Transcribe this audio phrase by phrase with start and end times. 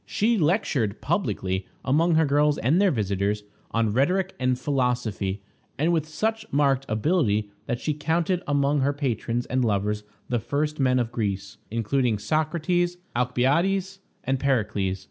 [0.07, 5.43] She lectured publicly, among her girls and their visitors, on rhetoric and philosophy,
[5.77, 10.79] and with such marked ability that she counted among her patrons and lovers the first
[10.79, 14.99] men of Greece, including Socrates, Alcibiades, and Pericles.